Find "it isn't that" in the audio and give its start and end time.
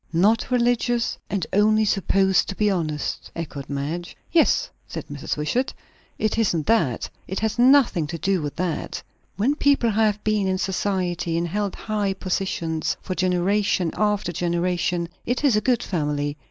6.17-7.07